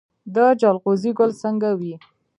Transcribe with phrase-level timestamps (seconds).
[0.35, 1.93] د جلغوزي ګل څنګه وي؟